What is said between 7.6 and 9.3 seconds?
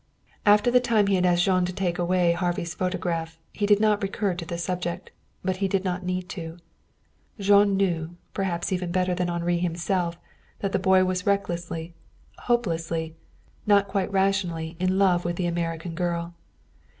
knew, perhaps even better than